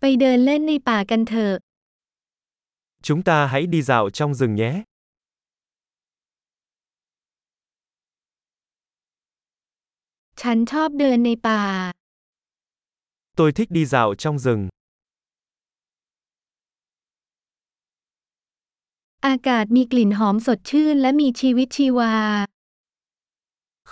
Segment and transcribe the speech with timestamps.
[0.00, 1.54] ไปเดินเล่นในป่ากันเถอะ
[3.06, 4.72] Chúng ta hãy đi dạo trong rừng nhé.
[10.40, 11.62] ฉันชอบเดินในป่า
[13.38, 14.62] Tôi thích đi dạo trong rừng.
[19.26, 22.14] อากาศมีกลิ่นหอมสดชื่นและมีชีวิตชีวา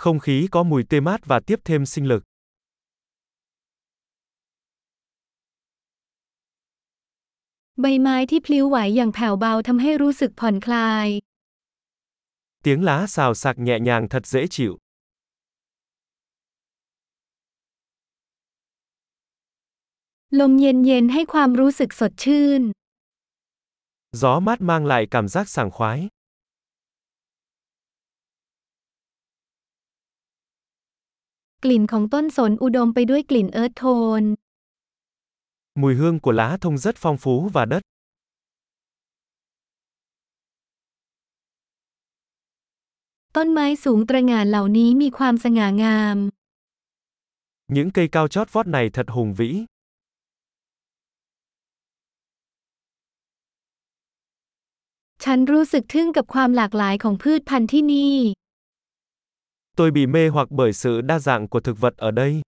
[0.01, 2.23] Không khí có mùi tươi mát và tiếp thêm sinh lực.
[7.81, 11.07] ใบไม้ที่พลิ้วไหวอย่างแผ่วเบาทำให้รู้สึกผ่อนคลาย
[12.63, 14.73] Tiếng lá xào xạc nhẹ nhàng thật dễ chịu.
[20.39, 22.61] ลมเย็นๆให้ความรู้สึกสดชื่น
[24.21, 25.99] Gió mát mang lại cảm giác sảng khoái.
[31.63, 33.85] กลิ่นของต้นสนอุดมไปด้วยกลิ่นเอิร์ธโท
[34.21, 34.23] น
[35.75, 37.81] Mùi hương của lá thông rất phong phú và đất.
[43.33, 46.29] Tón mai súng trai ngà lào ní mi khoam sang ngà ngàm.
[47.67, 49.65] Những cây cao chót vót này thật hùng vĩ.
[55.19, 58.33] Chắn rú sực thương gặp khoam lạc lái của phút pan thi ni.
[59.75, 62.41] Tôi bị mê hoặc bởi sự đa dạng của thực vật ở đây.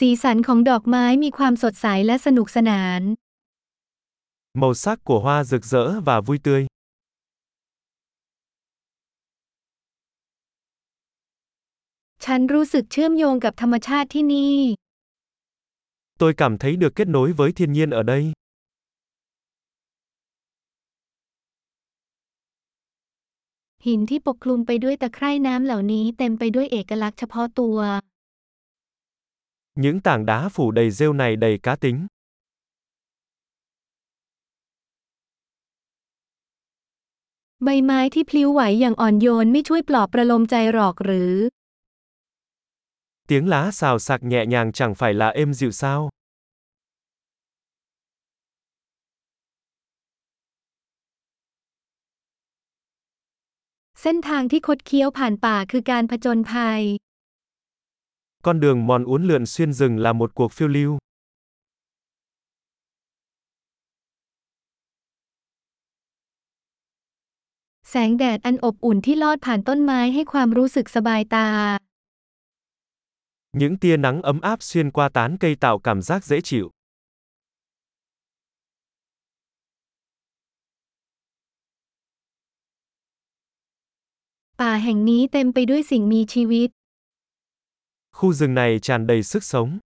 [0.00, 3.02] สีสันของดอกไม้มีความสดใสและสนุกสนาน
[4.60, 6.62] Màu sắc của hoa rực rỡ và vui tươi.
[12.24, 14.56] ฉันรู้สึกเชื่อมโยงกับธรรมชาติที่นี่
[16.20, 18.22] Tôi cảm thấy được kết nối với thiên nhiên ở đây.
[23.86, 27.78] หินที่ปกคลุมไปด้วยตะไคร่น้ำเหล่านี้เต็มไปด้วยเอกลักษณ์เฉพาะตัว
[29.75, 32.07] Những tảng đá phủ đầy rêu này đầy cá tính.
[37.65, 41.33] ใบไม้ที่พลิ้วไหวอย่างอ่อนโยนไม่ช่วยปลอบประโลมใจหรอกหรือ
[43.29, 46.09] Tiếng lá xào xạc nhẹ nhàng chẳng phải là êm dịu sao?
[54.01, 56.81] เส้นทางที่คดเคี้ยวผ่านป่าคือการผจญภัย
[58.45, 60.97] Con đường mòn uốn lượn xuyên rừng là một cuộc phiêu lưu.
[67.89, 71.47] แสงแดดอันอบอุ่นที่ลอดผ่านต้นไม้ให้ความรู้สึกสบายตา
[73.59, 76.65] Những tia nắng ấm áp xuyên qua tán cây tạo cảm giác dễ chịu.
[84.59, 86.69] ป่าแห่งนี้เต็มไปด้วยสิ่งมีชีวิต
[88.17, 89.79] Khu rừng này tràn đầy sức sống.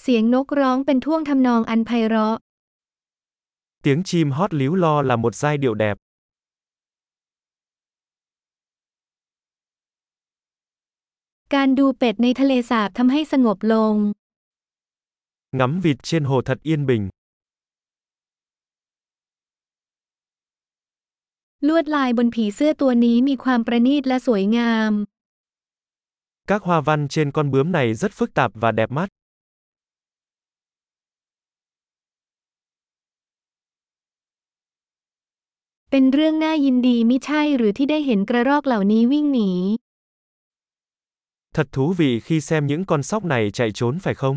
[0.00, 2.36] เสียงนกร้องเป็นท่วงทำนองอันไพเราะ
[3.84, 5.96] Tiếng chim hót líu lo là một giai điệu đẹp.
[11.54, 13.94] การดูเป็ดในทะเลสาบทำให้สงบลง
[15.56, 17.04] Ngắm vịt trên hồ thật yên bình.
[21.66, 24.92] ลวดลายบนผีเสื้อตัวนี้มีความประณีตและสวยงาม
[26.50, 29.08] Các hoa văn trên con bướm này rất phức tạp và đẹp mắt.
[35.90, 39.50] เป็นเรื่องน่ายินดีไม่ใช่หรือที่ได้เห็นกระรอกเหล่านี้วิ่งหนี
[41.56, 44.36] Thật thú vị khi xem những con sóc này chạy trốn phải không?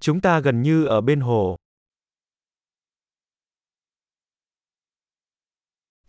[0.00, 1.56] Chúng ta gần như ở bên hồ.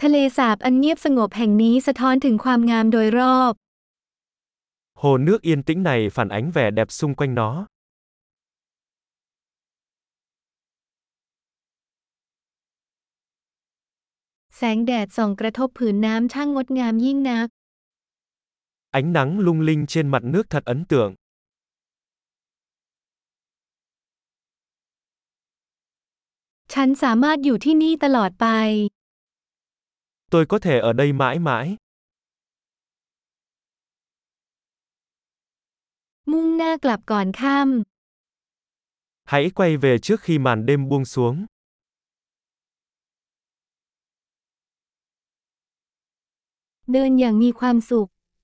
[0.01, 3.53] ทะเลสาบอันเงียบสงบแห่งนี้สะท้อนถึงความงามโดยรอบ
[5.01, 7.49] Hồ nước yên tĩnh này phản ánh vẻ đẹp xung quanh nó.
[14.57, 17.47] แสงแดดส่องกระทบผืนน้ำช่างงดงามยิ่งนัก
[18.99, 21.11] Ánh nắng lung linh trên mặt nước thật ấn tượng.
[26.75, 28.47] ฉันสามารถอยู่ที่นี่ตลอดไป
[30.31, 31.65] Tôi có thể ở đây mãi mãi.
[36.31, 37.53] มุ่งหน้ากลับก่อนค่
[39.31, 41.35] Hãy quay về trước khi màn đêm buông xuống.
[41.45, 41.51] ำ
[46.91, 48.09] เดินอย่างมีความสุข